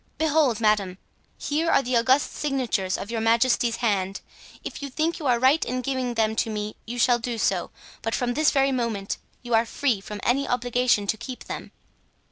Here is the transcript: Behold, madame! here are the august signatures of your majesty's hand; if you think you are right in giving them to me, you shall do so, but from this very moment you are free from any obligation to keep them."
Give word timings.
Behold, 0.17 0.59
madame! 0.59 0.97
here 1.37 1.69
are 1.69 1.83
the 1.83 1.95
august 1.95 2.31
signatures 2.33 2.97
of 2.97 3.11
your 3.11 3.21
majesty's 3.21 3.75
hand; 3.75 4.19
if 4.63 4.81
you 4.81 4.89
think 4.89 5.19
you 5.19 5.27
are 5.27 5.37
right 5.37 5.63
in 5.63 5.81
giving 5.83 6.15
them 6.15 6.35
to 6.37 6.49
me, 6.49 6.75
you 6.87 6.97
shall 6.97 7.19
do 7.19 7.37
so, 7.37 7.69
but 8.01 8.15
from 8.15 8.33
this 8.33 8.49
very 8.49 8.71
moment 8.71 9.17
you 9.43 9.53
are 9.53 9.63
free 9.63 10.01
from 10.01 10.19
any 10.23 10.47
obligation 10.47 11.05
to 11.05 11.17
keep 11.17 11.43
them." 11.43 11.71